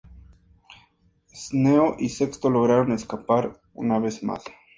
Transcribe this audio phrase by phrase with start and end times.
[1.31, 4.43] Cneo y Sexto lograron escapar una vez más.